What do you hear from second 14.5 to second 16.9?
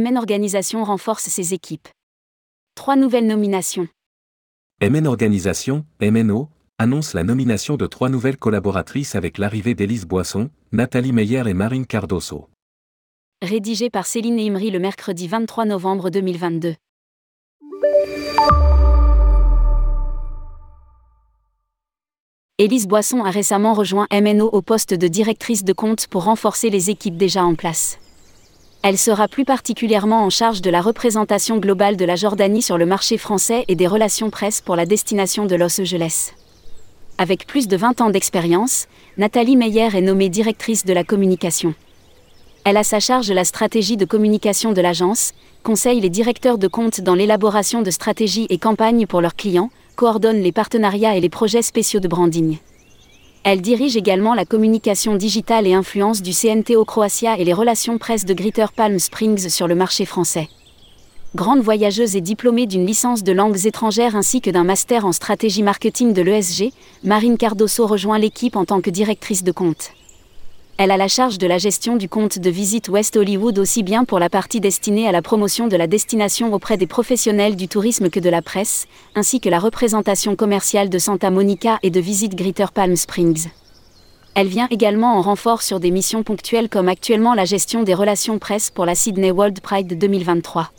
le mercredi 23 novembre 2022.